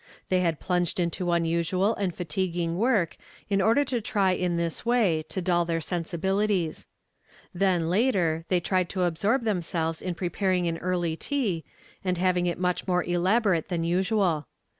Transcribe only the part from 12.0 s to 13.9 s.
and having it much more elaborate than